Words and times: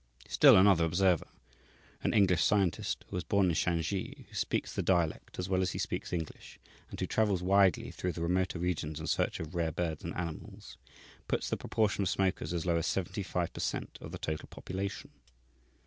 Still 0.27 0.57
another 0.57 0.83
observer, 0.83 1.27
an 2.01 2.11
English 2.11 2.43
scientist, 2.43 3.05
who 3.07 3.15
was 3.15 3.23
born 3.23 3.49
in 3.49 3.53
Shansi, 3.53 4.25
who 4.27 4.33
speaks 4.33 4.73
the 4.73 4.81
dialect 4.81 5.37
as 5.37 5.47
well 5.47 5.61
as 5.61 5.73
he 5.73 5.77
speaks 5.77 6.11
English, 6.11 6.57
and 6.89 6.99
who 6.99 7.05
travels 7.05 7.43
widely 7.43 7.91
through 7.91 8.13
the 8.13 8.21
remoter 8.23 8.57
regions 8.57 8.99
in 8.99 9.05
search 9.05 9.39
of 9.39 9.53
rare 9.53 9.71
birds 9.71 10.03
and 10.03 10.15
animals, 10.15 10.75
puts 11.27 11.51
the 11.51 11.55
proportion 11.55 12.01
of 12.01 12.09
smokers 12.09 12.51
as 12.51 12.65
low 12.65 12.77
as 12.77 12.87
seventy 12.87 13.21
five 13.21 13.53
per 13.53 13.61
cent. 13.61 13.99
of 14.01 14.11
the 14.11 14.17
total 14.17 14.47
population. 14.47 15.11